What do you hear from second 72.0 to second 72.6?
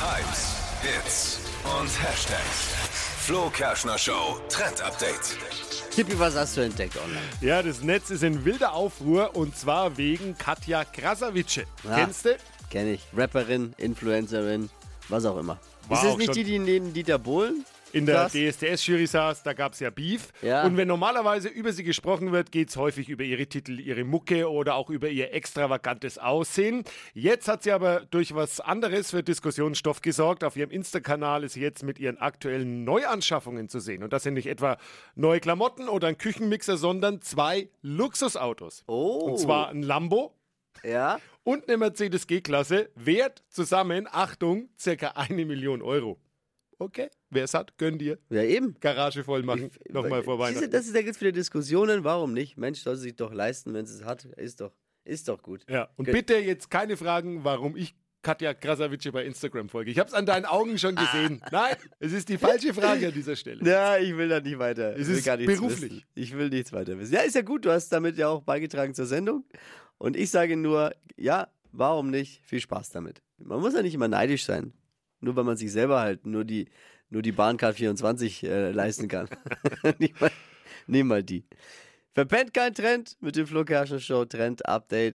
nicht? Viel